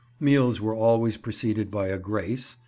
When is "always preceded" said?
0.73-1.69